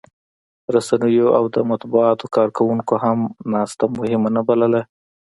رسنیو 0.75 1.27
او 1.37 1.43
د 1.55 1.57
مطبوعاتو 1.71 2.25
کارکوونکو 2.35 2.93
هم 3.03 3.19
ناسته 3.51 3.85
مهمه 3.97 4.29
نه 4.35 4.41
بلله 4.47 4.81